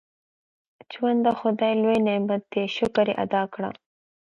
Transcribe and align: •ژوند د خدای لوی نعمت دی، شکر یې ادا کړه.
•ژوند 0.91 1.19
د 1.25 1.27
خدای 1.39 1.73
لوی 1.81 1.99
نعمت 2.07 2.41
دی، 2.51 2.63
شکر 2.77 3.05
یې 3.11 3.15
ادا 3.25 3.43
کړه. 3.53 3.69